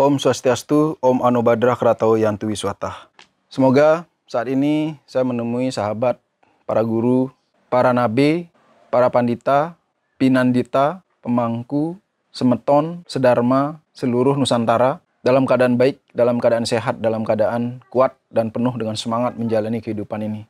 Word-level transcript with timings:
Om 0.00 0.16
Swastiastu, 0.16 0.96
Om 1.04 1.20
Anubhadra 1.20 1.76
Kratau 1.76 2.16
Yantu 2.16 2.48
Wiswata. 2.48 3.12
Semoga 3.52 4.08
saat 4.24 4.48
ini 4.48 4.96
saya 5.04 5.28
menemui 5.28 5.68
sahabat, 5.68 6.16
para 6.64 6.80
guru, 6.80 7.28
para 7.68 7.92
nabi, 7.92 8.48
para 8.88 9.12
pandita, 9.12 9.76
pinandita, 10.16 11.04
pemangku, 11.20 12.00
semeton, 12.32 13.04
sedharma, 13.04 13.84
seluruh 13.92 14.40
Nusantara 14.40 15.04
dalam 15.20 15.44
keadaan 15.44 15.76
baik, 15.76 16.00
dalam 16.16 16.40
keadaan 16.40 16.64
sehat, 16.64 17.04
dalam 17.04 17.20
keadaan 17.20 17.84
kuat 17.92 18.16
dan 18.32 18.48
penuh 18.48 18.72
dengan 18.80 18.96
semangat 18.96 19.36
menjalani 19.36 19.84
kehidupan 19.84 20.24
ini. 20.24 20.48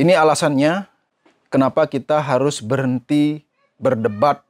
Ini 0.00 0.16
alasannya 0.16 0.88
kenapa 1.52 1.84
kita 1.84 2.16
harus 2.16 2.64
berhenti 2.64 3.44
berdebat 3.76 4.40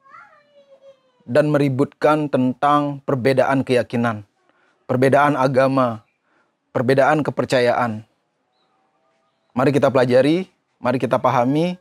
dan 1.27 1.51
meributkan 1.51 2.27
tentang 2.27 3.03
perbedaan 3.07 3.63
keyakinan, 3.63 4.27
perbedaan 4.87 5.39
agama, 5.39 6.03
perbedaan 6.75 7.23
kepercayaan. 7.23 8.03
Mari 9.53 9.71
kita 9.71 9.93
pelajari, 9.93 10.49
mari 10.81 10.97
kita 10.97 11.21
pahami, 11.21 11.77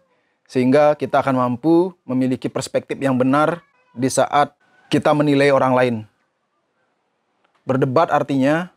sehingga 0.45 0.99
kita 0.99 1.23
akan 1.23 1.39
mampu 1.39 1.95
memiliki 2.03 2.51
perspektif 2.51 2.99
yang 2.99 3.15
benar 3.15 3.63
di 3.95 4.11
saat 4.11 4.51
kita 4.91 5.15
menilai 5.15 5.55
orang 5.55 5.73
lain. 5.73 5.95
Berdebat 7.63 8.11
artinya 8.11 8.67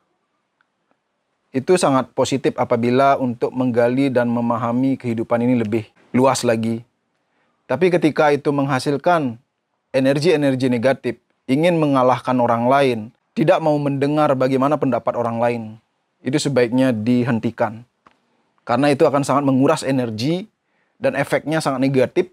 itu 1.51 1.75
sangat 1.79 2.11
positif 2.15 2.55
apabila 2.59 3.19
untuk 3.19 3.51
menggali 3.55 4.11
dan 4.11 4.31
memahami 4.31 4.95
kehidupan 4.95 5.43
ini 5.43 5.59
lebih 5.59 5.87
luas 6.15 6.47
lagi. 6.47 6.87
Tapi 7.67 7.91
ketika 7.91 8.31
itu 8.31 8.55
menghasilkan 8.55 9.39
energi-energi 9.95 10.67
negatif, 10.67 11.15
ingin 11.47 11.79
mengalahkan 11.79 12.35
orang 12.43 12.67
lain, 12.67 12.99
tidak 13.39 13.63
mau 13.63 13.79
mendengar 13.79 14.35
bagaimana 14.35 14.75
pendapat 14.75 15.15
orang 15.15 15.39
lain, 15.39 15.63
itu 16.27 16.37
sebaiknya 16.37 16.91
dihentikan. 16.91 17.87
Karena 18.67 18.91
itu 18.91 19.07
akan 19.07 19.23
sangat 19.23 19.47
menguras 19.47 19.87
energi 19.87 20.51
dan 20.99 21.15
efeknya 21.15 21.63
sangat 21.63 21.79
negatif 21.79 22.27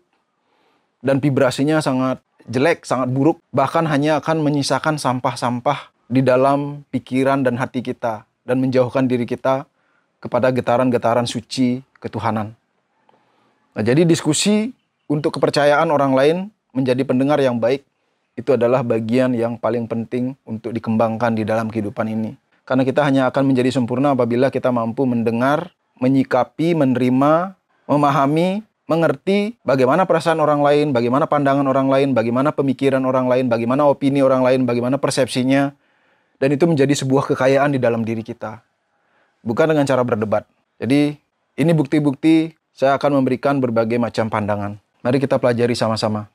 dan 1.05 1.21
vibrasinya 1.21 1.83
sangat 1.83 2.23
jelek, 2.49 2.87
sangat 2.87 3.13
buruk, 3.13 3.37
bahkan 3.53 3.85
hanya 3.85 4.17
akan 4.17 4.41
menyisakan 4.41 4.97
sampah-sampah 4.97 5.93
di 6.09 6.25
dalam 6.25 6.81
pikiran 6.89 7.45
dan 7.45 7.61
hati 7.61 7.85
kita 7.85 8.25
dan 8.47 8.57
menjauhkan 8.57 9.05
diri 9.05 9.29
kita 9.29 9.69
kepada 10.17 10.49
getaran-getaran 10.49 11.29
suci 11.29 11.85
ketuhanan. 12.01 12.53
Nah, 13.71 13.83
jadi 13.83 14.03
diskusi 14.03 14.73
untuk 15.05 15.35
kepercayaan 15.37 15.89
orang 15.91 16.13
lain 16.15 16.37
menjadi 16.71 17.03
pendengar 17.03 17.39
yang 17.39 17.59
baik 17.59 17.83
itu 18.35 18.55
adalah 18.55 18.81
bagian 18.81 19.35
yang 19.35 19.59
paling 19.59 19.85
penting 19.85 20.39
untuk 20.47 20.71
dikembangkan 20.71 21.35
di 21.35 21.43
dalam 21.43 21.67
kehidupan 21.67 22.07
ini. 22.07 22.35
Karena 22.63 22.87
kita 22.87 23.03
hanya 23.03 23.27
akan 23.27 23.51
menjadi 23.51 23.69
sempurna 23.75 24.15
apabila 24.15 24.47
kita 24.47 24.71
mampu 24.71 25.03
mendengar, 25.03 25.75
menyikapi, 25.99 26.71
menerima, 26.71 27.59
memahami, 27.85 28.63
mengerti 28.87 29.59
bagaimana 29.67 30.07
perasaan 30.07 30.39
orang 30.39 30.63
lain, 30.63 30.95
bagaimana 30.95 31.27
pandangan 31.27 31.67
orang 31.67 31.91
lain, 31.91 32.15
bagaimana 32.15 32.55
pemikiran 32.55 33.03
orang 33.03 33.27
lain, 33.27 33.51
bagaimana 33.51 33.87
opini 33.87 34.23
orang 34.23 34.43
lain, 34.43 34.63
bagaimana 34.63 34.95
persepsinya, 34.99 35.75
dan 36.39 36.49
itu 36.51 36.63
menjadi 36.65 36.91
sebuah 36.95 37.31
kekayaan 37.35 37.75
di 37.75 37.79
dalam 37.79 38.03
diri 38.07 38.23
kita. 38.23 38.63
Bukan 39.43 39.71
dengan 39.71 39.83
cara 39.83 40.03
berdebat. 40.03 40.47
Jadi, 40.81 41.13
ini 41.59 41.71
bukti-bukti 41.75 42.55
saya 42.71 42.97
akan 42.97 43.21
memberikan 43.21 43.59
berbagai 43.61 43.99
macam 43.99 44.31
pandangan. 44.31 44.79
Mari 45.03 45.17
kita 45.21 45.37
pelajari 45.37 45.75
sama-sama. 45.77 46.29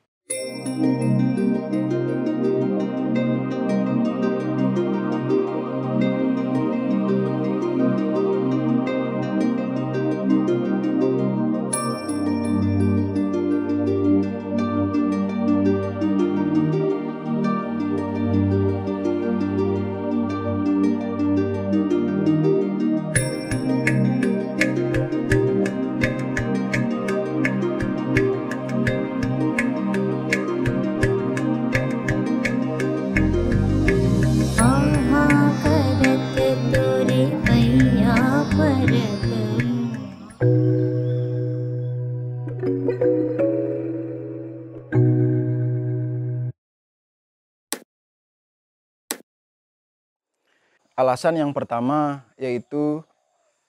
Alasan 51.17 51.33
yang 51.33 51.49
pertama 51.49 52.21
yaitu 52.37 53.01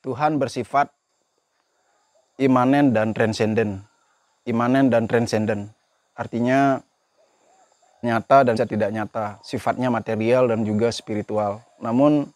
Tuhan 0.05 0.37
bersifat 0.37 0.93
imanen 2.37 2.93
dan 2.93 3.17
transenden. 3.17 3.89
Imanen 4.45 4.93
dan 4.93 5.09
transenden. 5.09 5.73
Artinya 6.13 6.85
nyata 8.05 8.45
dan 8.45 8.53
tidak 8.53 8.93
nyata, 8.93 9.41
sifatnya 9.41 9.89
material 9.89 10.53
dan 10.53 10.61
juga 10.61 10.93
spiritual. 10.93 11.65
Namun 11.81 12.29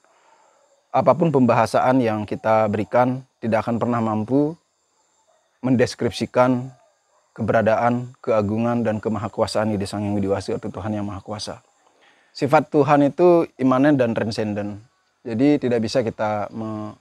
apa 0.96 1.12
pun 1.12 1.28
pembahasan 1.28 2.00
yang 2.00 2.24
kita 2.24 2.64
berikan 2.72 3.20
tidak 3.36 3.68
akan 3.68 3.76
pernah 3.76 4.00
mampu 4.00 4.56
mendeskripsikan 5.60 6.72
keberadaan, 7.36 8.16
keagungan, 8.24 8.80
dan 8.80 8.96
kemahakuasaan 8.96 9.76
di 9.76 9.84
Sang 9.84 10.08
Yang 10.08 10.24
Widiwasi 10.24 10.50
atau 10.56 10.72
Tuhan 10.72 10.96
Yang 10.96 11.04
Maha 11.04 11.20
Kuasa 11.20 11.60
sifat 12.32 12.72
Tuhan 12.72 13.12
itu 13.12 13.44
imanen 13.60 14.00
dan 14.00 14.16
transenden. 14.16 14.80
Jadi 15.22 15.62
tidak 15.62 15.80
bisa 15.82 16.02
kita 16.02 16.50
me 16.50 16.94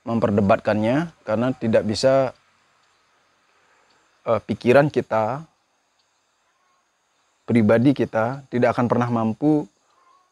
memperdebatkannya 0.00 1.12
karena 1.28 1.52
tidak 1.54 1.84
bisa 1.84 2.32
uh, 4.24 4.40
pikiran 4.40 4.88
kita 4.88 5.44
pribadi 7.44 7.92
kita 7.92 8.42
tidak 8.48 8.72
akan 8.72 8.88
pernah 8.88 9.12
mampu 9.12 9.68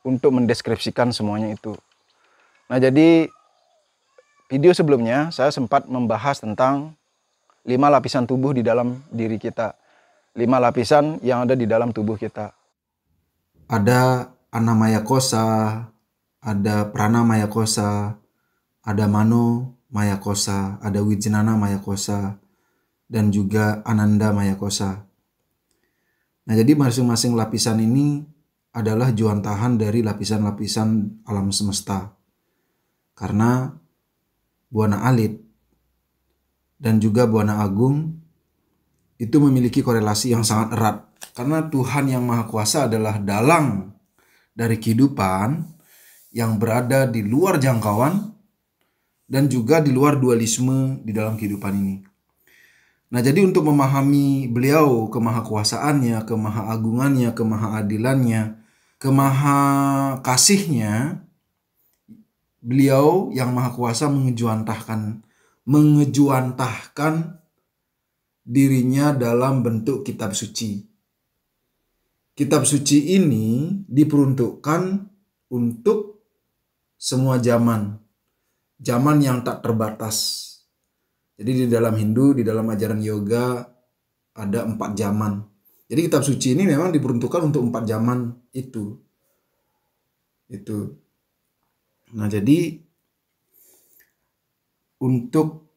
untuk 0.03 0.33
mendeskripsikan 0.41 1.13
semuanya 1.13 1.53
itu. 1.53 1.77
Nah, 2.73 2.81
jadi 2.81 3.29
video 4.49 4.73
sebelumnya 4.73 5.29
saya 5.29 5.53
sempat 5.53 5.85
membahas 5.85 6.41
tentang 6.41 6.97
lima 7.69 7.93
lapisan 7.93 8.25
tubuh 8.25 8.57
di 8.57 8.65
dalam 8.65 9.05
diri 9.13 9.37
kita. 9.37 9.77
Lima 10.33 10.57
lapisan 10.57 11.21
yang 11.21 11.45
ada 11.45 11.53
di 11.53 11.69
dalam 11.69 11.93
tubuh 11.93 12.17
kita 12.17 12.57
ada 13.69 14.33
Anamaya 14.49 15.05
Kosa, 15.05 15.45
ada 16.43 16.91
Pranamaya 16.91 17.51
Kosa, 17.51 18.19
ada 18.85 19.05
Mano 19.11 19.79
Maya 19.89 20.21
Kosa, 20.21 20.77
ada 20.85 21.01
Wijnana 21.01 21.57
Maya 21.57 21.81
Kosa, 21.81 22.39
dan 23.09 23.33
juga 23.33 23.81
Ananda 23.83 24.31
Maya 24.37 24.55
Kosa. 24.55 25.09
Nah, 26.49 26.55
jadi 26.57 26.77
masing-masing 26.77 27.37
lapisan 27.37 27.81
ini 27.81 28.25
adalah 28.73 29.13
juantahan 29.13 29.77
dari 29.77 30.01
lapisan-lapisan 30.05 31.21
alam 31.29 31.53
semesta. 31.53 32.17
Karena 33.17 33.69
Buana 34.69 35.05
Alit 35.09 35.41
dan 36.79 37.01
juga 37.03 37.27
Buana 37.27 37.65
Agung 37.65 38.15
itu 39.19 39.37
memiliki 39.43 39.83
korelasi 39.83 40.31
yang 40.37 40.47
sangat 40.47 40.79
erat 40.79 40.97
karena 41.35 41.67
Tuhan 41.67 42.07
yang 42.07 42.23
Maha 42.23 42.47
Kuasa 42.47 42.87
adalah 42.87 43.19
dalang 43.19 43.91
dari 44.55 44.79
kehidupan 44.79 45.78
yang 46.39 46.63
berada 46.63 47.11
di 47.11 47.27
luar 47.27 47.59
jangkauan 47.59 48.31
dan 49.27 49.51
juga 49.51 49.83
di 49.83 49.91
luar 49.91 50.23
dualisme 50.23 51.03
di 51.03 51.11
dalam 51.11 51.35
kehidupan 51.35 51.75
ini. 51.75 52.07
Nah, 53.11 53.19
jadi 53.25 53.41
untuk 53.43 53.65
memahami 53.67 54.47
beliau 54.47 55.11
kemahakuasaannya, 55.11 56.23
kemahaagungannya, 56.29 57.35
kemahaadilannya, 57.35 58.63
kemahakasihnya, 59.03 61.27
beliau 62.63 63.31
yang 63.33 63.55
maha 63.55 63.71
kuasa 63.73 64.11
mengejuantahkan 64.11 65.23
mengejuantahkan 65.69 67.39
dirinya 68.43 69.13
dalam 69.13 69.63
bentuk 69.63 70.03
kitab 70.03 70.33
suci 70.33 70.83
kitab 72.35 72.65
suci 72.65 73.19
ini 73.19 73.79
diperuntukkan 73.87 74.83
untuk 75.53 76.08
semua 76.99 77.39
zaman. 77.39 77.97
Zaman 78.83 79.23
yang 79.23 79.47
tak 79.47 79.63
terbatas. 79.63 80.47
Jadi 81.39 81.65
di 81.65 81.67
dalam 81.71 81.95
Hindu, 81.95 82.35
di 82.35 82.43
dalam 82.43 82.67
ajaran 82.67 82.99
yoga 82.99 83.63
ada 84.35 84.67
empat 84.67 84.99
zaman. 84.99 85.39
Jadi 85.89 86.01
kitab 86.05 86.27
suci 86.27 86.53
ini 86.53 86.67
memang 86.69 86.93
diperuntukkan 86.93 87.49
untuk 87.49 87.63
empat 87.65 87.87
zaman 87.87 88.35
itu. 88.53 88.99
Itu. 90.51 90.99
Nah, 92.13 92.27
jadi 92.27 92.83
untuk 94.99 95.71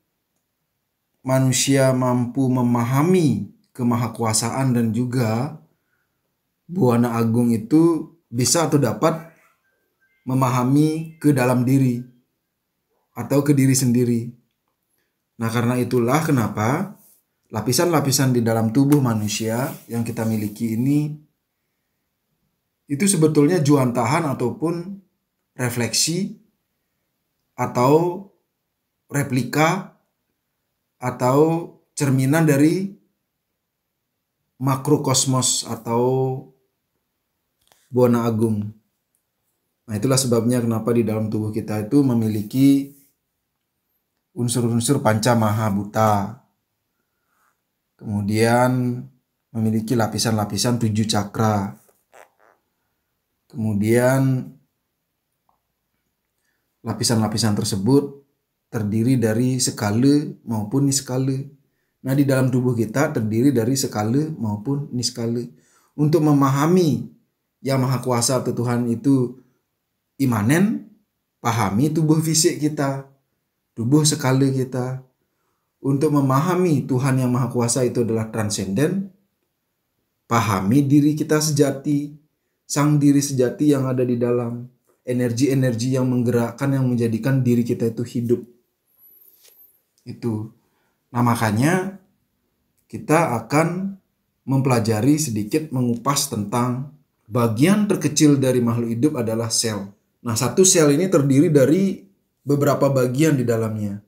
manusia 1.22 1.94
mampu 1.94 2.50
memahami 2.50 3.54
kemahakuasaan 3.72 4.74
dan 4.74 4.90
juga 4.92 5.62
buana 6.66 7.16
agung 7.16 7.54
itu 7.54 8.14
bisa 8.28 8.68
atau 8.68 8.82
dapat 8.82 9.31
memahami 10.26 11.18
ke 11.18 11.34
dalam 11.34 11.66
diri 11.66 12.02
atau 13.18 13.42
ke 13.42 13.52
diri 13.52 13.76
sendiri. 13.76 14.22
Nah, 15.42 15.50
karena 15.50 15.78
itulah 15.82 16.22
kenapa 16.22 16.98
lapisan-lapisan 17.52 18.32
di 18.32 18.42
dalam 18.46 18.72
tubuh 18.72 19.02
manusia 19.04 19.68
yang 19.92 20.06
kita 20.06 20.24
miliki 20.24 20.78
ini 20.80 21.12
itu 22.92 23.06
sebetulnya 23.08 23.64
juantahan 23.64 24.28
ataupun 24.36 25.00
refleksi 25.56 26.40
atau 27.56 28.28
replika 29.12 29.96
atau 31.00 31.72
cerminan 31.96 32.48
dari 32.48 32.92
makrokosmos 34.62 35.66
atau 35.68 36.04
buana 37.90 38.30
agung. 38.30 38.81
Nah, 39.92 40.00
itulah 40.00 40.16
sebabnya 40.16 40.64
kenapa 40.64 40.96
di 40.96 41.04
dalam 41.04 41.28
tubuh 41.28 41.52
kita 41.52 41.84
itu 41.84 42.00
memiliki 42.00 42.96
unsur-unsur 44.32 45.04
panca 45.04 45.36
maha 45.36 45.68
buta. 45.68 46.40
Kemudian 48.00 49.04
memiliki 49.52 50.00
lapisan-lapisan 50.00 50.80
tujuh 50.80 51.12
cakra. 51.12 51.76
Kemudian 53.52 54.48
lapisan-lapisan 56.88 57.60
tersebut 57.60 58.24
terdiri 58.72 59.20
dari 59.20 59.60
skala 59.60 60.24
maupun 60.48 60.88
niskala. 60.88 61.36
Nah, 62.08 62.16
di 62.16 62.24
dalam 62.24 62.48
tubuh 62.48 62.72
kita 62.72 63.12
terdiri 63.12 63.52
dari 63.52 63.76
skala 63.76 64.24
maupun 64.40 64.88
niskala. 64.96 65.44
Untuk 66.00 66.24
memahami 66.24 67.12
yang 67.60 67.84
maha 67.84 68.00
kuasa 68.00 68.40
atau 68.40 68.56
Tuhan 68.56 68.88
itu 68.88 69.41
imanen, 70.22 70.86
pahami 71.42 71.90
tubuh 71.90 72.22
fisik 72.22 72.62
kita, 72.62 73.10
tubuh 73.74 74.06
skala 74.06 74.46
kita. 74.54 75.02
Untuk 75.82 76.14
memahami 76.14 76.86
Tuhan 76.86 77.18
yang 77.18 77.34
maha 77.34 77.50
kuasa 77.50 77.82
itu 77.82 78.06
adalah 78.06 78.30
transenden, 78.30 79.10
pahami 80.30 80.86
diri 80.86 81.18
kita 81.18 81.42
sejati, 81.42 82.14
sang 82.70 83.02
diri 83.02 83.18
sejati 83.18 83.74
yang 83.74 83.90
ada 83.90 84.06
di 84.06 84.14
dalam 84.14 84.70
energi-energi 85.02 85.98
yang 85.98 86.06
menggerakkan 86.06 86.78
yang 86.78 86.86
menjadikan 86.86 87.42
diri 87.42 87.66
kita 87.66 87.90
itu 87.90 88.06
hidup. 88.06 88.42
Itu. 90.06 90.54
Nah, 91.10 91.26
makanya 91.26 91.98
kita 92.86 93.34
akan 93.42 93.98
mempelajari 94.46 95.18
sedikit 95.18 95.74
mengupas 95.74 96.30
tentang 96.30 96.94
bagian 97.26 97.90
terkecil 97.90 98.38
dari 98.38 98.62
makhluk 98.62 98.94
hidup 98.94 99.14
adalah 99.18 99.50
sel. 99.50 99.90
Nah, 100.22 100.38
satu 100.38 100.62
sel 100.62 100.94
ini 100.94 101.10
terdiri 101.10 101.50
dari 101.50 102.06
beberapa 102.46 102.90
bagian 102.94 103.38
di 103.38 103.46
dalamnya. 103.46 104.02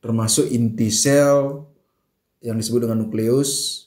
Termasuk 0.00 0.48
inti 0.48 0.88
sel 0.88 1.68
yang 2.40 2.56
disebut 2.56 2.88
dengan 2.88 3.04
nukleus, 3.04 3.84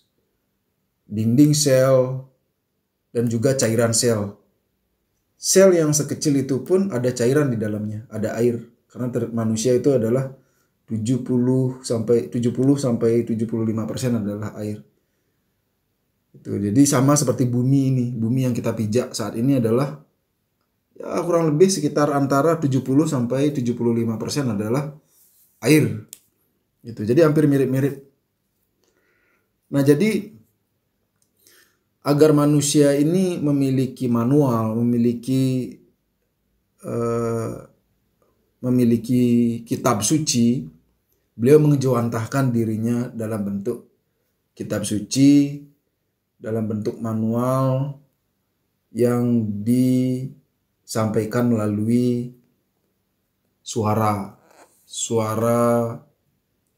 dinding 1.10 1.58
sel, 1.58 2.28
dan 3.10 3.26
juga 3.26 3.58
cairan 3.58 3.96
sel. 3.96 4.38
Sel 5.42 5.74
yang 5.74 5.90
sekecil 5.90 6.46
itu 6.46 6.62
pun 6.62 6.94
ada 6.94 7.10
cairan 7.10 7.50
di 7.50 7.58
dalamnya, 7.58 8.06
ada 8.14 8.38
air. 8.38 8.62
Karena 8.86 9.10
manusia 9.34 9.74
itu 9.74 9.90
adalah 9.90 10.30
70 10.86 11.26
sampai 11.82 12.28
70 12.28 12.76
sampai 12.76 13.24
75 13.24 13.90
persen 13.90 14.20
adalah 14.20 14.52
air. 14.60 14.84
Itu 16.36 16.60
jadi 16.60 16.82
sama 16.86 17.16
seperti 17.16 17.48
bumi 17.48 17.82
ini, 17.90 18.06
bumi 18.14 18.46
yang 18.46 18.56
kita 18.56 18.76
pijak 18.76 19.16
saat 19.16 19.40
ini 19.40 19.58
adalah 19.58 20.00
ya 21.02 21.18
kurang 21.26 21.50
lebih 21.50 21.74
sekitar 21.74 22.14
antara 22.14 22.62
70 22.62 22.86
sampai 23.10 23.50
75 23.50 24.22
persen 24.22 24.54
adalah 24.54 24.94
air. 25.66 26.06
Gitu. 26.86 27.02
Jadi 27.02 27.20
hampir 27.26 27.50
mirip-mirip. 27.50 28.06
Nah 29.74 29.82
jadi 29.82 30.30
agar 32.06 32.34
manusia 32.38 32.94
ini 32.98 33.42
memiliki 33.42 34.06
manual, 34.06 34.78
memiliki 34.78 35.74
uh, 36.86 37.66
memiliki 38.62 39.62
kitab 39.66 40.06
suci, 40.06 40.66
beliau 41.34 41.58
mengejawantahkan 41.62 42.54
dirinya 42.54 43.10
dalam 43.10 43.42
bentuk 43.42 43.90
kitab 44.54 44.86
suci, 44.86 45.66
dalam 46.38 46.66
bentuk 46.70 46.98
manual 47.02 47.98
yang 48.94 49.46
disampaikan 50.84 51.52
melalui 51.52 52.32
suara, 53.62 54.36
suara 54.84 55.96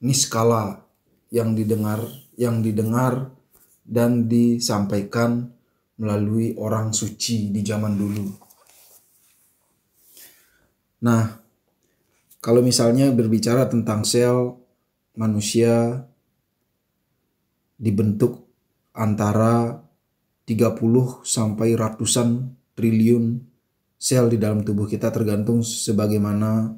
niskala 0.04 0.84
yang 1.34 1.56
didengar, 1.58 2.04
yang 2.38 2.62
didengar 2.62 3.32
dan 3.84 4.28
disampaikan 4.30 5.50
melalui 5.98 6.56
orang 6.60 6.92
suci 6.92 7.50
di 7.50 7.62
zaman 7.64 7.94
dulu. 7.96 8.26
Nah, 11.04 11.24
kalau 12.40 12.64
misalnya 12.64 13.12
berbicara 13.12 13.68
tentang 13.68 14.08
sel 14.08 14.56
manusia 15.16 16.04
dibentuk 17.80 18.48
antara 18.96 19.84
30 20.48 21.24
sampai 21.24 21.76
ratusan 21.76 22.56
triliun 22.76 23.53
sel 24.04 24.28
di 24.28 24.36
dalam 24.36 24.68
tubuh 24.68 24.84
kita 24.84 25.08
tergantung 25.16 25.64
sebagaimana 25.64 26.76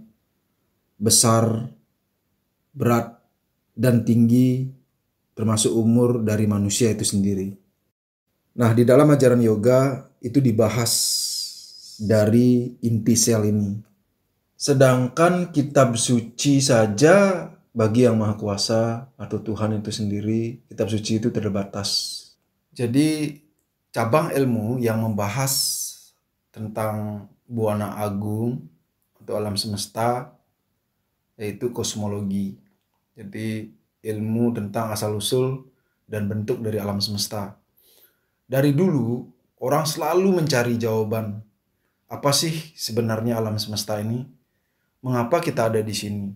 besar, 1.02 1.74
berat, 2.70 3.18
dan 3.74 4.06
tinggi 4.06 4.70
termasuk 5.34 5.74
umur 5.74 6.22
dari 6.22 6.46
manusia 6.46 6.94
itu 6.94 7.02
sendiri. 7.02 7.50
Nah, 8.62 8.72
di 8.78 8.86
dalam 8.86 9.10
ajaran 9.10 9.42
yoga 9.42 10.06
itu 10.22 10.38
dibahas 10.38 10.94
dari 11.98 12.78
inti 12.86 13.18
sel 13.18 13.50
ini. 13.50 13.74
Sedangkan 14.56 15.50
kitab 15.50 15.98
suci 15.98 16.62
saja 16.62 17.50
bagi 17.76 18.08
yang 18.08 18.22
maha 18.22 18.38
kuasa 18.38 19.12
atau 19.20 19.42
Tuhan 19.42 19.82
itu 19.82 19.92
sendiri, 19.92 20.62
kitab 20.72 20.88
suci 20.88 21.20
itu 21.20 21.34
terbatas. 21.34 22.22
Jadi 22.72 23.42
cabang 23.92 24.32
ilmu 24.32 24.80
yang 24.80 25.04
membahas 25.04 25.84
tentang 26.56 27.28
buana 27.44 28.00
agung 28.00 28.64
atau 29.20 29.36
alam 29.36 29.60
semesta 29.60 30.32
yaitu 31.36 31.76
kosmologi. 31.76 32.56
Jadi 33.12 33.68
ilmu 34.08 34.56
tentang 34.56 34.96
asal-usul 34.96 35.68
dan 36.08 36.32
bentuk 36.32 36.64
dari 36.64 36.80
alam 36.80 37.04
semesta. 37.04 37.60
Dari 38.48 38.72
dulu, 38.72 39.28
orang 39.60 39.84
selalu 39.84 40.40
mencari 40.40 40.80
jawaban. 40.80 41.44
Apa 42.08 42.32
sih 42.32 42.72
sebenarnya 42.78 43.36
alam 43.36 43.60
semesta 43.60 44.00
ini? 44.00 44.24
Mengapa 45.04 45.44
kita 45.44 45.68
ada 45.68 45.84
di 45.84 45.92
sini? 45.92 46.32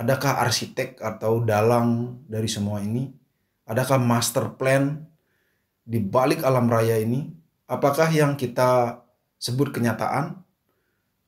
Adakah 0.00 0.40
arsitek 0.40 1.04
atau 1.04 1.44
dalang 1.44 2.22
dari 2.24 2.48
semua 2.48 2.80
ini? 2.80 3.12
Adakah 3.68 4.00
master 4.00 4.56
plan 4.56 5.04
di 5.84 6.00
balik 6.00 6.40
alam 6.46 6.64
raya 6.64 6.96
ini? 6.96 7.28
Apakah 7.68 8.08
yang 8.08 8.38
kita 8.38 9.03
sebut 9.44 9.68
kenyataan? 9.68 10.40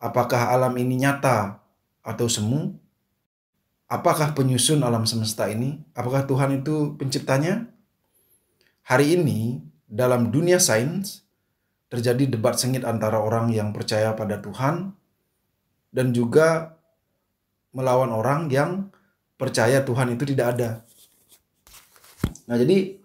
Apakah 0.00 0.56
alam 0.56 0.72
ini 0.80 1.04
nyata 1.04 1.60
atau 2.00 2.24
semu? 2.32 2.80
Apakah 3.92 4.32
penyusun 4.32 4.80
alam 4.80 5.04
semesta 5.04 5.52
ini? 5.52 5.84
Apakah 5.92 6.24
Tuhan 6.24 6.64
itu 6.64 6.96
penciptanya? 6.96 7.68
Hari 8.88 9.20
ini, 9.20 9.60
dalam 9.84 10.32
dunia 10.32 10.56
sains, 10.56 11.28
terjadi 11.92 12.24
debat 12.26 12.56
sengit 12.56 12.82
antara 12.88 13.20
orang 13.20 13.52
yang 13.52 13.70
percaya 13.70 14.16
pada 14.16 14.40
Tuhan 14.40 14.96
dan 15.92 16.10
juga 16.10 16.74
melawan 17.70 18.10
orang 18.10 18.48
yang 18.50 18.90
percaya 19.36 19.84
Tuhan 19.84 20.16
itu 20.16 20.24
tidak 20.26 20.56
ada. 20.56 20.70
Nah, 22.48 22.56
jadi 22.58 22.98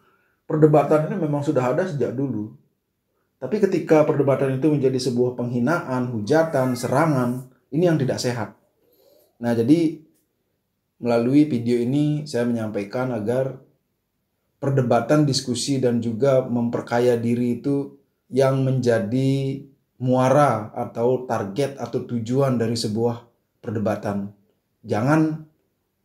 perdebatan 0.50 1.12
ini 1.12 1.16
memang 1.20 1.44
sudah 1.46 1.76
ada 1.76 1.86
sejak 1.86 2.16
dulu. 2.16 2.61
Tapi 3.42 3.58
ketika 3.58 4.06
perdebatan 4.06 4.62
itu 4.62 4.70
menjadi 4.70 5.02
sebuah 5.02 5.34
penghinaan, 5.34 6.14
hujatan, 6.14 6.78
serangan, 6.78 7.50
ini 7.74 7.90
yang 7.90 7.98
tidak 7.98 8.22
sehat. 8.22 8.54
Nah, 9.42 9.58
jadi 9.58 9.98
melalui 11.02 11.50
video 11.50 11.82
ini 11.82 12.30
saya 12.30 12.46
menyampaikan 12.46 13.10
agar 13.10 13.58
perdebatan, 14.62 15.26
diskusi 15.26 15.82
dan 15.82 15.98
juga 16.06 16.46
memperkaya 16.46 17.18
diri 17.18 17.58
itu 17.58 17.98
yang 18.30 18.62
menjadi 18.62 19.66
muara 19.98 20.70
atau 20.78 21.26
target 21.26 21.82
atau 21.82 22.06
tujuan 22.06 22.62
dari 22.62 22.78
sebuah 22.78 23.26
perdebatan. 23.58 24.30
Jangan 24.86 25.50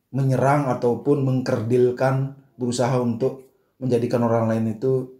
menyerang 0.09 0.73
ataupun 0.73 1.21
mengkerdilkan 1.21 2.33
berusaha 2.57 2.97
untuk 2.97 3.45
menjadikan 3.77 4.25
orang 4.25 4.49
lain 4.49 4.81
itu 4.81 5.16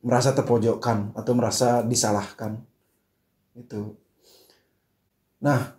merasa 0.00 0.32
terpojokkan 0.32 1.12
atau 1.16 1.32
merasa 1.36 1.84
disalahkan. 1.84 2.60
Itu. 3.52 3.96
Nah, 5.40 5.76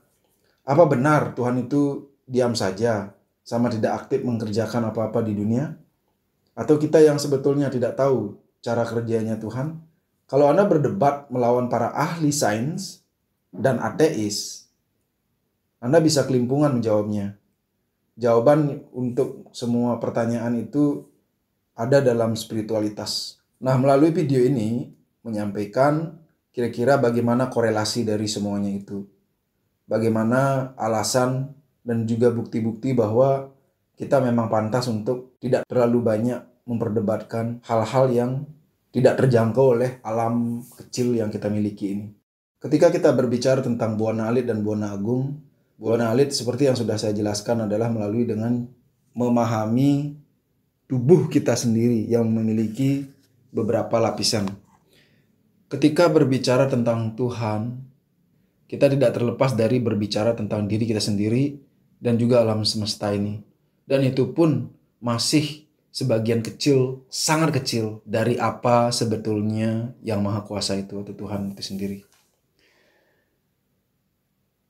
apa 0.66 0.84
benar 0.86 1.34
Tuhan 1.34 1.66
itu 1.66 2.10
diam 2.30 2.54
saja 2.54 3.14
sama 3.42 3.74
tidak 3.74 4.06
aktif 4.06 4.22
mengerjakan 4.22 4.94
apa-apa 4.94 5.26
di 5.26 5.34
dunia? 5.34 5.74
Atau 6.54 6.78
kita 6.78 7.02
yang 7.02 7.18
sebetulnya 7.18 7.74
tidak 7.74 7.98
tahu 7.98 8.38
cara 8.62 8.86
kerjanya 8.86 9.42
Tuhan? 9.42 9.82
Kalau 10.30 10.48
Anda 10.48 10.64
berdebat 10.64 11.28
melawan 11.28 11.68
para 11.68 11.92
ahli 11.92 12.32
sains 12.32 13.04
dan 13.52 13.84
ateis, 13.84 14.70
Anda 15.84 16.00
bisa 16.00 16.24
kelimpungan 16.24 16.80
menjawabnya. 16.80 17.36
Jawaban 18.16 18.86
untuk 18.94 19.50
semua 19.52 19.98
pertanyaan 19.98 20.56
itu 20.62 21.10
ada 21.74 22.00
dalam 22.00 22.38
spiritualitas. 22.38 23.41
Nah, 23.62 23.78
melalui 23.78 24.10
video 24.10 24.42
ini 24.42 24.90
menyampaikan 25.22 26.18
kira-kira 26.50 26.98
bagaimana 26.98 27.48
korelasi 27.48 28.04
dari 28.04 28.26
semuanya 28.26 28.74
itu 28.74 29.06
bagaimana 29.92 30.72
alasan 30.80 31.52
dan 31.84 32.08
juga 32.08 32.32
bukti-bukti 32.32 32.96
bahwa 32.96 33.52
kita 34.00 34.24
memang 34.24 34.48
pantas 34.48 34.88
untuk 34.88 35.36
tidak 35.44 35.68
terlalu 35.68 36.00
banyak 36.00 36.40
memperdebatkan 36.64 37.60
hal-hal 37.68 38.08
yang 38.08 38.32
tidak 38.96 39.20
terjangkau 39.20 39.76
oleh 39.76 40.00
alam 40.08 40.64
kecil 40.64 41.12
yang 41.12 41.28
kita 41.28 41.52
miliki 41.52 42.00
ini. 42.00 42.08
Ketika 42.62 42.94
kita 42.94 43.12
berbicara 43.12 43.60
tentang 43.60 43.98
Buana 43.98 44.30
Alit 44.30 44.48
dan 44.48 44.62
Buana 44.62 44.94
Agung, 44.94 45.42
Buana 45.76 46.14
Alit 46.14 46.32
seperti 46.32 46.70
yang 46.70 46.78
sudah 46.78 46.96
saya 46.96 47.12
jelaskan 47.12 47.66
adalah 47.66 47.90
melalui 47.90 48.24
dengan 48.30 48.70
memahami 49.18 50.16
tubuh 50.86 51.26
kita 51.28 51.58
sendiri 51.58 52.06
yang 52.06 52.30
memiliki 52.30 53.10
beberapa 53.52 54.00
lapisan. 54.00 54.48
Ketika 55.68 56.12
berbicara 56.12 56.68
tentang 56.68 57.16
Tuhan, 57.16 57.80
kita 58.68 58.88
tidak 58.88 59.16
terlepas 59.16 59.56
dari 59.56 59.84
berbicara 59.84 60.36
tentang 60.36 60.68
diri 60.68 60.88
kita 60.88 61.04
sendiri 61.04 61.60
dan 62.00 62.16
juga 62.16 62.40
alam 62.44 62.64
semesta 62.64 63.12
ini. 63.12 63.44
Dan 63.84 64.08
itu 64.08 64.32
pun 64.32 64.72
masih 65.04 65.68
sebagian 65.92 66.40
kecil, 66.40 67.04
sangat 67.12 67.60
kecil 67.62 68.00
dari 68.08 68.40
apa 68.40 68.90
sebetulnya 68.96 69.92
yang 70.00 70.24
maha 70.24 70.44
kuasa 70.48 70.80
itu 70.80 71.04
atau 71.04 71.12
Tuhan 71.12 71.52
itu 71.52 71.64
sendiri. 71.64 72.00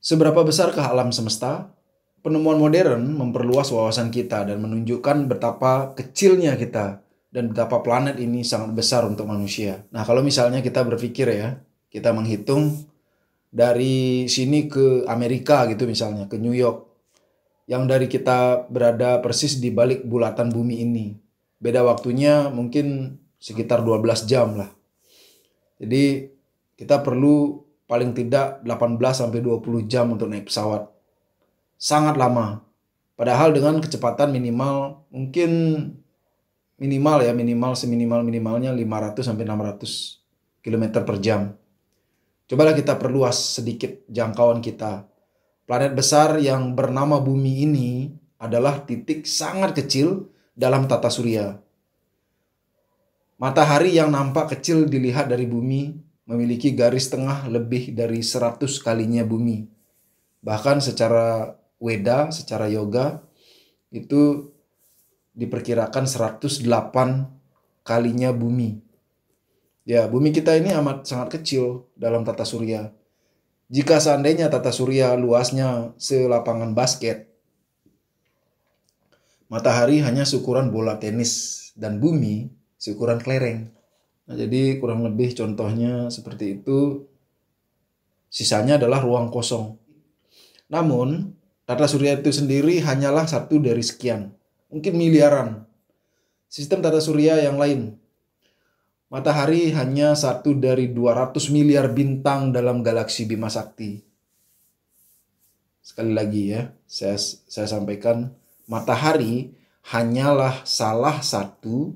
Seberapa 0.02 0.42
besarkah 0.42 0.90
alam 0.90 1.14
semesta? 1.14 1.70
Penemuan 2.22 2.58
modern 2.58 3.18
memperluas 3.18 3.70
wawasan 3.74 4.14
kita 4.14 4.46
dan 4.46 4.62
menunjukkan 4.62 5.26
betapa 5.26 5.94
kecilnya 5.98 6.54
kita 6.54 7.01
dan 7.32 7.48
betapa 7.48 7.80
planet 7.80 8.20
ini 8.20 8.44
sangat 8.44 8.76
besar 8.76 9.08
untuk 9.08 9.24
manusia. 9.24 9.88
Nah, 9.88 10.04
kalau 10.04 10.20
misalnya 10.20 10.60
kita 10.60 10.84
berpikir 10.84 11.32
ya, 11.32 11.56
kita 11.88 12.12
menghitung 12.12 12.84
dari 13.48 14.28
sini 14.28 14.68
ke 14.68 15.08
Amerika 15.08 15.64
gitu 15.72 15.88
misalnya, 15.88 16.28
ke 16.28 16.36
New 16.36 16.52
York. 16.52 16.92
Yang 17.64 17.82
dari 17.88 18.06
kita 18.12 18.68
berada 18.68 19.24
persis 19.24 19.56
di 19.56 19.72
balik 19.72 20.04
bulatan 20.04 20.52
bumi 20.52 20.84
ini. 20.84 21.16
Beda 21.56 21.80
waktunya 21.80 22.52
mungkin 22.52 23.16
sekitar 23.40 23.80
12 23.80 24.28
jam 24.28 24.52
lah. 24.60 24.68
Jadi 25.80 26.28
kita 26.76 27.00
perlu 27.00 27.64
paling 27.88 28.12
tidak 28.12 28.60
18 28.60 29.00
sampai 29.16 29.40
20 29.40 29.88
jam 29.88 30.12
untuk 30.12 30.28
naik 30.28 30.52
pesawat. 30.52 30.84
Sangat 31.80 32.20
lama. 32.20 32.60
Padahal 33.16 33.56
dengan 33.56 33.80
kecepatan 33.80 34.34
minimal 34.34 35.06
mungkin 35.08 35.50
minimal 36.82 37.22
ya 37.22 37.30
minimal 37.30 37.78
seminimal 37.78 38.26
minimalnya 38.26 38.74
500 38.74 39.22
sampai 39.22 39.46
600 39.46 40.66
km 40.66 40.84
per 41.06 41.16
jam. 41.22 41.54
Cobalah 42.50 42.74
kita 42.74 42.98
perluas 42.98 43.38
sedikit 43.62 44.02
jangkauan 44.10 44.58
kita. 44.58 45.06
Planet 45.62 45.94
besar 45.94 46.42
yang 46.42 46.74
bernama 46.74 47.22
bumi 47.22 47.62
ini 47.62 47.90
adalah 48.42 48.82
titik 48.82 49.22
sangat 49.30 49.78
kecil 49.78 50.26
dalam 50.58 50.90
tata 50.90 51.06
surya. 51.06 51.54
Matahari 53.38 53.94
yang 53.94 54.10
nampak 54.10 54.58
kecil 54.58 54.90
dilihat 54.90 55.30
dari 55.30 55.46
bumi 55.46 55.94
memiliki 56.26 56.74
garis 56.74 57.06
tengah 57.10 57.46
lebih 57.46 57.94
dari 57.94 58.22
100 58.22 58.58
kalinya 58.82 59.22
bumi. 59.22 59.66
Bahkan 60.42 60.82
secara 60.82 61.54
Weda, 61.82 62.30
secara 62.30 62.70
yoga, 62.70 63.18
itu 63.90 64.54
diperkirakan 65.32 66.04
108 66.04 66.62
kalinya 67.82 68.30
bumi. 68.30 68.78
Ya, 69.82 70.06
bumi 70.06 70.30
kita 70.30 70.54
ini 70.54 70.70
amat 70.78 71.10
sangat 71.10 71.40
kecil 71.40 71.90
dalam 71.98 72.22
tata 72.22 72.46
surya. 72.46 72.94
Jika 73.72 73.98
seandainya 73.98 74.52
tata 74.52 74.70
surya 74.70 75.16
luasnya 75.16 75.96
selapangan 75.98 76.76
basket, 76.76 77.32
matahari 79.48 80.04
hanya 80.04 80.22
seukuran 80.28 80.70
bola 80.70 81.00
tenis 81.00 81.72
dan 81.74 81.98
bumi 81.98 82.52
seukuran 82.76 83.18
kelereng. 83.18 83.72
Nah, 84.28 84.36
jadi 84.38 84.78
kurang 84.78 85.02
lebih 85.02 85.34
contohnya 85.34 86.08
seperti 86.08 86.62
itu. 86.62 87.08
Sisanya 88.32 88.80
adalah 88.80 89.04
ruang 89.04 89.28
kosong. 89.28 89.76
Namun, 90.72 91.36
tata 91.68 91.84
surya 91.84 92.16
itu 92.16 92.32
sendiri 92.32 92.80
hanyalah 92.80 93.28
satu 93.28 93.60
dari 93.60 93.84
sekian, 93.84 94.32
mungkin 94.72 94.96
miliaran. 94.96 95.68
Sistem 96.48 96.80
tata 96.80 96.98
surya 96.98 97.38
yang 97.44 97.60
lain 97.60 98.02
Matahari 99.12 99.68
hanya 99.76 100.16
satu 100.16 100.56
dari 100.56 100.88
200 100.88 101.52
miliar 101.52 101.92
bintang 101.92 102.48
dalam 102.48 102.80
galaksi 102.80 103.28
Bima 103.28 103.52
Sakti. 103.52 104.00
Sekali 105.84 106.16
lagi 106.16 106.56
ya, 106.56 106.72
saya, 106.88 107.20
saya 107.20 107.68
sampaikan, 107.68 108.32
matahari 108.64 109.52
hanyalah 109.92 110.64
salah 110.64 111.20
satu, 111.20 111.92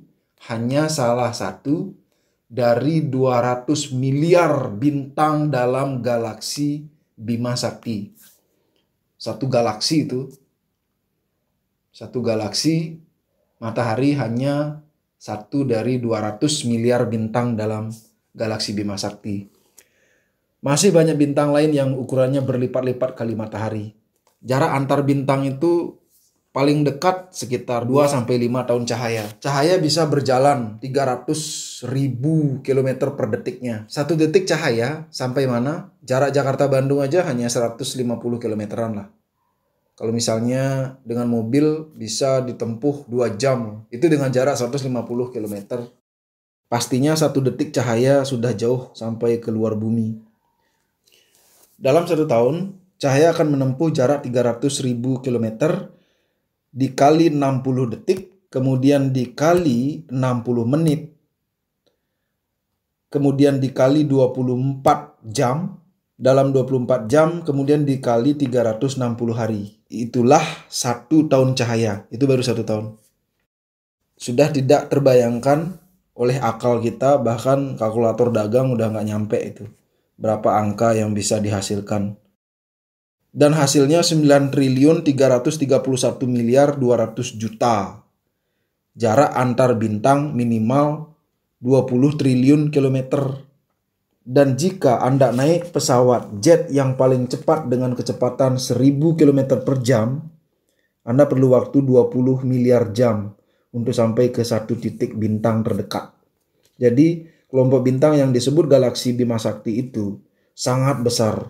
hanya 0.53 0.93
salah 0.93 1.33
satu 1.33 1.97
dari 2.53 3.01
200 3.01 3.97
miliar 3.97 4.77
bintang 4.77 5.49
dalam 5.49 6.05
galaksi 6.05 6.85
Bima 7.17 7.57
Sakti. 7.57 8.13
Satu 9.17 9.49
galaksi 9.49 10.05
itu, 10.05 10.29
satu 11.97 12.21
galaksi 12.21 13.01
matahari 13.57 14.13
hanya 14.21 14.85
satu 15.17 15.65
dari 15.65 15.97
200 15.97 16.45
miliar 16.69 17.09
bintang 17.09 17.57
dalam 17.57 17.89
galaksi 18.37 18.77
Bima 18.77 19.01
Sakti. 19.01 19.49
Masih 20.61 20.93
banyak 20.93 21.17
bintang 21.17 21.57
lain 21.57 21.73
yang 21.73 21.97
ukurannya 21.97 22.45
berlipat-lipat 22.45 23.17
kali 23.17 23.33
matahari. 23.33 23.97
Jarak 24.45 24.77
antar 24.77 25.09
bintang 25.09 25.49
itu 25.49 25.97
paling 26.53 26.85
dekat 26.85 27.33
sekitar 27.33 27.89
2 27.89 28.13
sampai 28.13 28.45
5 28.45 28.69
tahun 28.69 28.85
cahaya. 28.85 29.25
Cahaya 29.41 29.81
bisa 29.81 30.05
berjalan 30.05 30.77
300 30.85 31.89
ribu 31.89 32.61
kilometer 32.61 33.17
per 33.17 33.33
detiknya. 33.33 33.89
Satu 33.89 34.21
detik 34.21 34.45
cahaya 34.45 35.09
sampai 35.09 35.49
mana? 35.49 35.97
Jarak 36.05 36.37
Jakarta 36.37 36.69
Bandung 36.69 37.01
aja 37.01 37.25
hanya 37.25 37.49
150 37.49 37.97
kilometeran 38.37 38.93
lah. 39.01 39.16
Kalau 39.97 40.13
misalnya 40.13 40.97
dengan 41.09 41.25
mobil 41.33 41.89
bisa 41.97 42.45
ditempuh 42.45 43.09
2 43.09 43.41
jam, 43.41 43.89
itu 43.89 44.05
dengan 44.13 44.29
jarak 44.29 44.61
150 44.61 44.93
km. 45.33 45.57
Pastinya 46.69 47.17
satu 47.17 47.41
detik 47.41 47.73
cahaya 47.73 48.21
sudah 48.21 48.53
jauh 48.53 48.93
sampai 48.93 49.41
ke 49.41 49.49
luar 49.49 49.73
bumi. 49.73 50.21
Dalam 51.81 52.05
satu 52.05 52.29
tahun, 52.29 52.77
cahaya 53.01 53.33
akan 53.33 53.57
menempuh 53.57 53.89
jarak 53.89 54.21
300 54.21 54.85
ribu 54.85 55.25
km 55.25 55.65
dikali 56.77 57.33
60 57.33 57.93
detik, 57.97 58.53
kemudian 58.53 59.17
dikali 59.17 60.05
60 60.13 60.13
menit, 60.69 61.17
kemudian 63.09 63.57
dikali 63.65 64.05
24 64.05 65.25
jam, 65.25 65.81
dalam 66.17 66.53
24 66.53 67.13
jam, 67.13 67.45
kemudian 67.45 67.85
dikali 67.85 68.33
360 68.37 69.37
hari 69.37 69.77
itulah 69.87 70.43
satu 70.67 71.31
tahun 71.31 71.55
cahaya. 71.55 72.05
Itu 72.11 72.27
baru 72.27 72.43
satu 72.43 72.67
tahun. 72.67 72.99
Sudah 74.17 74.51
tidak 74.51 74.89
terbayangkan 74.89 75.79
oleh 76.17 76.41
akal 76.41 76.81
kita, 76.81 77.21
bahkan 77.21 77.77
kalkulator 77.77 78.33
dagang 78.33 78.73
udah 78.73 78.89
nggak 78.97 79.07
nyampe 79.07 79.39
itu. 79.39 79.65
Berapa 80.17 80.57
angka 80.57 80.97
yang 80.97 81.13
bisa 81.13 81.37
dihasilkan. 81.37 82.17
Dan 83.37 83.53
hasilnya 83.53 84.01
9 84.01 84.49
triliun 84.49 85.05
331 85.05 85.69
miliar 86.25 86.81
200 86.81 87.37
juta. 87.37 88.01
Jarak 88.97 89.37
antar 89.37 89.77
bintang 89.77 90.33
minimal 90.33 91.13
20 91.61 92.17
triliun 92.17 92.73
kilometer. 92.73 93.46
Dan 94.27 94.59
jika 94.59 94.99
Anda 95.07 95.31
naik 95.31 95.71
pesawat 95.71 96.43
jet 96.43 96.67
yang 96.75 96.99
paling 96.99 97.31
cepat 97.31 97.71
dengan 97.71 97.95
kecepatan 97.95 98.59
1000 98.59 99.15
km 99.15 99.63
per 99.63 99.79
jam, 99.87 100.19
Anda 101.07 101.31
perlu 101.31 101.55
waktu 101.55 101.79
20 101.87 102.43
miliar 102.43 102.91
jam 102.91 103.39
untuk 103.71 103.95
sampai 103.95 104.35
ke 104.35 104.43
satu 104.43 104.75
titik 104.75 105.15
bintang 105.15 105.63
terdekat. 105.63 106.11
Jadi, 106.75 107.23
kelompok 107.47 107.87
bintang 107.87 108.19
yang 108.19 108.35
disebut 108.35 108.67
galaksi 108.67 109.15
Bima 109.15 109.39
Sakti 109.39 109.79
itu 109.79 110.19
sangat 110.59 111.07
besar. 111.07 111.47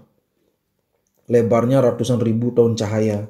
Lebarnya 1.33 1.80
ratusan 1.80 2.21
ribu 2.21 2.52
tahun 2.52 2.76
cahaya. 2.76 3.25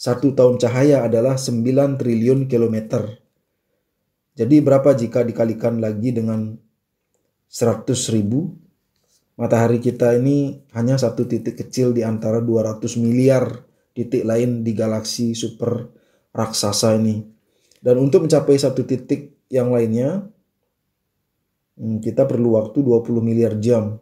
Satu 0.00 0.32
tahun 0.32 0.56
cahaya 0.56 1.04
adalah 1.04 1.36
9 1.36 2.00
triliun 2.00 2.48
kilometer. 2.48 3.20
Jadi 4.32 4.64
berapa 4.64 4.96
jika 4.96 5.28
dikalikan 5.28 5.76
lagi 5.84 6.16
dengan 6.16 6.56
100 7.50 8.14
ribu? 8.14 8.54
Matahari 9.34 9.82
kita 9.82 10.14
ini 10.14 10.62
hanya 10.76 10.94
satu 10.94 11.26
titik 11.26 11.58
kecil 11.58 11.90
di 11.90 12.06
antara 12.06 12.38
200 12.38 12.86
miliar 13.02 13.66
titik 13.90 14.22
lain 14.22 14.62
di 14.62 14.70
galaksi 14.76 15.34
super 15.34 15.90
raksasa 16.30 16.94
ini. 16.94 17.24
Dan 17.80 17.98
untuk 17.98 18.28
mencapai 18.28 18.54
satu 18.54 18.86
titik 18.86 19.48
yang 19.50 19.74
lainnya, 19.74 20.22
hmm, 21.80 21.98
kita 22.04 22.28
perlu 22.28 22.54
waktu 22.54 22.84
20 22.84 23.18
miliar 23.24 23.58
jam 23.58 23.98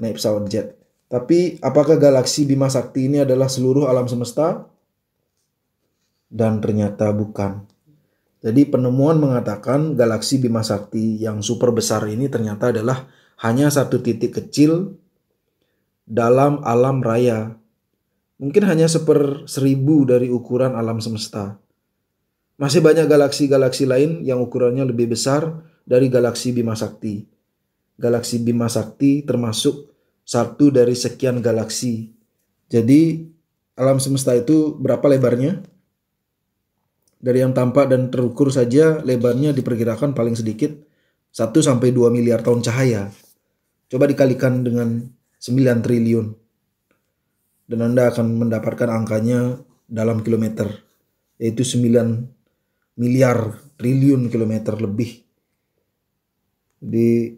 naik 0.00 0.16
pesawat 0.16 0.48
jet. 0.48 0.78
Tapi 1.06 1.60
apakah 1.60 2.00
galaksi 2.00 2.48
Bima 2.48 2.70
Sakti 2.70 3.10
ini 3.10 3.20
adalah 3.22 3.50
seluruh 3.50 3.86
alam 3.90 4.08
semesta? 4.08 4.70
dan 6.30 6.58
ternyata 6.58 7.14
bukan. 7.14 7.64
Jadi 8.44 8.68
penemuan 8.68 9.16
mengatakan 9.16 9.96
galaksi 9.96 10.36
Bima 10.36 10.60
Sakti 10.60 11.20
yang 11.20 11.40
super 11.40 11.72
besar 11.72 12.04
ini 12.06 12.28
ternyata 12.28 12.68
adalah 12.68 13.08
hanya 13.40 13.72
satu 13.72 14.00
titik 14.00 14.36
kecil 14.36 14.96
dalam 16.04 16.60
alam 16.62 17.00
raya. 17.00 17.56
Mungkin 18.36 18.68
hanya 18.68 18.86
seper 18.86 19.48
seribu 19.48 20.04
dari 20.04 20.28
ukuran 20.28 20.76
alam 20.76 21.00
semesta. 21.00 21.56
Masih 22.56 22.80
banyak 22.80 23.08
galaksi-galaksi 23.08 23.84
lain 23.84 24.24
yang 24.24 24.40
ukurannya 24.40 24.88
lebih 24.88 25.12
besar 25.12 25.64
dari 25.84 26.08
galaksi 26.08 26.52
Bima 26.52 26.76
Sakti. 26.76 27.24
Galaksi 27.96 28.40
Bima 28.40 28.68
Sakti 28.68 29.24
termasuk 29.24 29.92
satu 30.24 30.68
dari 30.68 30.92
sekian 30.92 31.40
galaksi. 31.40 32.12
Jadi 32.68 33.24
alam 33.76 34.00
semesta 34.00 34.32
itu 34.32 34.76
berapa 34.76 35.04
lebarnya? 35.04 35.75
Dari 37.16 37.40
yang 37.40 37.56
tampak 37.56 37.88
dan 37.88 38.12
terukur 38.12 38.52
saja 38.52 39.00
lebarnya 39.00 39.56
diperkirakan 39.56 40.12
paling 40.12 40.36
sedikit 40.36 40.72
1 41.32 41.52
sampai 41.60 41.92
2 41.92 42.12
miliar 42.12 42.44
tahun 42.44 42.60
cahaya. 42.64 43.12
Coba 43.88 44.08
dikalikan 44.08 44.64
dengan 44.64 45.04
9 45.40 45.84
triliun. 45.84 46.26
Dan 47.66 47.80
Anda 47.82 48.14
akan 48.14 48.46
mendapatkan 48.46 48.88
angkanya 48.88 49.58
dalam 49.90 50.22
kilometer, 50.22 50.70
yaitu 51.40 51.66
9 51.66 52.96
miliar 52.96 53.58
triliun 53.76 54.32
kilometer 54.32 54.80
lebih. 54.80 55.24
Di 56.80 57.36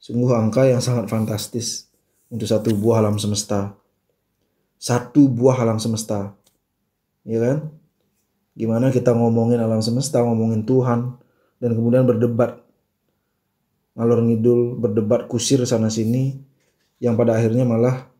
sungguh 0.00 0.32
angka 0.32 0.66
yang 0.66 0.80
sangat 0.80 1.06
fantastis 1.06 1.90
untuk 2.30 2.46
satu 2.46 2.74
buah 2.74 3.02
alam 3.04 3.18
semesta. 3.18 3.76
Satu 4.80 5.28
buah 5.28 5.60
alam 5.60 5.76
semesta. 5.76 6.32
Ya 7.22 7.38
kan? 7.38 7.79
Gimana 8.58 8.90
kita 8.90 9.14
ngomongin 9.14 9.62
alam 9.62 9.78
semesta, 9.80 10.20
ngomongin 10.20 10.66
Tuhan, 10.66 11.16
dan 11.62 11.70
kemudian 11.76 12.04
berdebat. 12.04 12.62
Ngalor 13.94 14.26
ngidul, 14.26 14.78
berdebat 14.78 15.26
kusir 15.30 15.62
sana 15.66 15.90
sini, 15.92 16.40
yang 16.98 17.14
pada 17.14 17.36
akhirnya 17.38 17.64
malah 17.64 18.10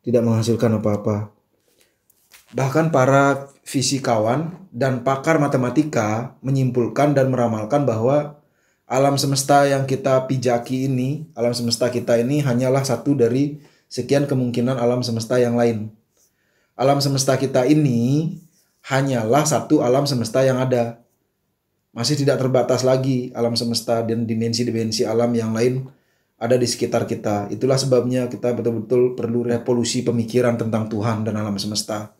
tidak 0.00 0.22
menghasilkan 0.24 0.80
apa-apa. 0.80 1.30
Bahkan 2.50 2.90
para 2.90 3.52
fisikawan 3.62 4.66
dan 4.74 5.06
pakar 5.06 5.38
matematika 5.38 6.34
menyimpulkan 6.42 7.14
dan 7.14 7.30
meramalkan 7.30 7.86
bahwa 7.86 8.42
alam 8.90 9.14
semesta 9.14 9.70
yang 9.70 9.86
kita 9.86 10.26
pijaki 10.26 10.90
ini, 10.90 11.30
alam 11.38 11.54
semesta 11.54 11.86
kita 11.94 12.18
ini 12.18 12.42
hanyalah 12.42 12.82
satu 12.82 13.14
dari 13.14 13.62
sekian 13.86 14.26
kemungkinan 14.26 14.74
alam 14.74 15.06
semesta 15.06 15.38
yang 15.38 15.54
lain. 15.54 15.94
Alam 16.74 16.98
semesta 16.98 17.38
kita 17.38 17.70
ini 17.70 18.34
hanyalah 18.86 19.44
satu 19.44 19.84
alam 19.84 20.08
semesta 20.08 20.40
yang 20.44 20.60
ada. 20.60 21.02
Masih 21.90 22.14
tidak 22.14 22.38
terbatas 22.38 22.86
lagi 22.86 23.34
alam 23.34 23.58
semesta 23.58 24.00
dan 24.06 24.22
dimensi-dimensi 24.24 25.02
alam 25.02 25.34
yang 25.34 25.50
lain 25.50 25.90
ada 26.40 26.56
di 26.56 26.64
sekitar 26.64 27.04
kita. 27.04 27.52
Itulah 27.52 27.76
sebabnya 27.76 28.30
kita 28.30 28.56
betul-betul 28.56 29.18
perlu 29.18 29.44
revolusi 29.44 30.00
pemikiran 30.00 30.56
tentang 30.56 30.88
Tuhan 30.88 31.26
dan 31.26 31.36
alam 31.36 31.58
semesta. 31.60 32.16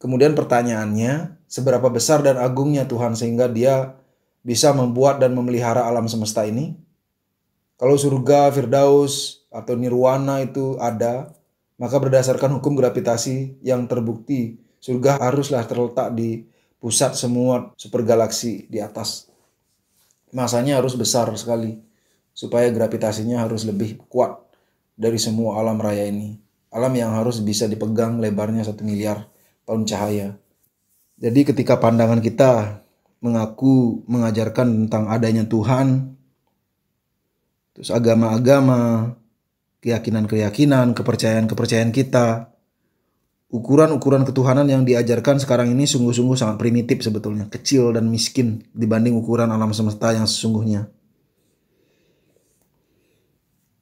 Kemudian 0.00 0.32
pertanyaannya, 0.32 1.44
seberapa 1.48 1.88
besar 1.88 2.24
dan 2.24 2.40
agungnya 2.40 2.84
Tuhan 2.88 3.16
sehingga 3.16 3.48
dia 3.48 3.96
bisa 4.44 4.72
membuat 4.76 5.20
dan 5.20 5.32
memelihara 5.32 5.84
alam 5.84 6.04
semesta 6.08 6.44
ini? 6.44 6.76
Kalau 7.80 7.96
surga, 7.96 8.52
Firdaus, 8.52 9.44
atau 9.48 9.74
Nirwana 9.74 10.44
itu 10.44 10.76
ada, 10.80 11.32
maka 11.80 11.96
berdasarkan 11.98 12.60
hukum 12.60 12.78
gravitasi 12.78 13.58
yang 13.64 13.90
terbukti, 13.90 14.58
surga 14.78 15.18
haruslah 15.18 15.66
terletak 15.66 16.14
di 16.14 16.46
pusat 16.78 17.16
semua 17.16 17.72
super 17.74 18.04
galaksi 18.04 18.68
di 18.70 18.78
atas. 18.78 19.32
Masanya 20.34 20.82
harus 20.82 20.94
besar 20.98 21.30
sekali 21.38 21.80
supaya 22.34 22.68
gravitasinya 22.68 23.46
harus 23.46 23.64
lebih 23.64 24.02
kuat 24.10 24.42
dari 24.94 25.18
semua 25.18 25.58
alam 25.62 25.78
raya 25.78 26.06
ini. 26.06 26.38
Alam 26.74 26.90
yang 26.98 27.14
harus 27.14 27.38
bisa 27.38 27.70
dipegang 27.70 28.18
lebarnya 28.18 28.66
satu 28.66 28.82
miliar 28.82 29.30
tahun 29.62 29.86
cahaya. 29.86 30.34
Jadi 31.14 31.40
ketika 31.46 31.78
pandangan 31.78 32.18
kita 32.18 32.82
mengaku 33.22 34.02
mengajarkan 34.10 34.84
tentang 34.84 35.08
adanya 35.08 35.46
Tuhan, 35.46 36.18
terus 37.72 37.94
agama-agama, 37.94 39.14
keyakinan-keyakinan, 39.84 40.96
kepercayaan-kepercayaan 40.96 41.92
kita. 41.92 42.48
Ukuran-ukuran 43.52 44.24
ketuhanan 44.24 44.66
yang 44.66 44.82
diajarkan 44.82 45.38
sekarang 45.38 45.70
ini 45.70 45.84
sungguh-sungguh 45.84 46.34
sangat 46.34 46.56
primitif 46.56 47.04
sebetulnya, 47.04 47.46
kecil 47.52 47.92
dan 47.92 48.08
miskin 48.08 48.64
dibanding 48.72 49.14
ukuran 49.14 49.52
alam 49.52 49.70
semesta 49.76 50.10
yang 50.10 50.24
sesungguhnya. 50.24 50.88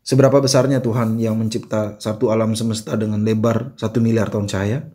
Seberapa 0.03 0.43
besarnya 0.43 0.83
Tuhan 0.83 1.17
yang 1.23 1.39
mencipta 1.39 1.97
satu 2.03 2.35
alam 2.35 2.59
semesta 2.59 2.99
dengan 2.99 3.23
lebar 3.23 3.79
satu 3.79 4.03
miliar 4.03 4.29
tahun 4.29 4.51
cahaya? 4.51 4.91